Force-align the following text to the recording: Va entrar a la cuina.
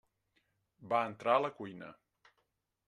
Va 0.93 1.03
entrar 1.11 1.37
a 1.41 1.45
la 1.47 1.53
cuina. 1.59 1.95